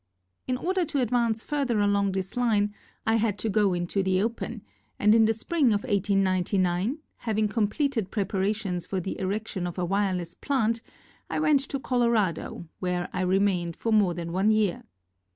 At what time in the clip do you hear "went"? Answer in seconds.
11.39-11.59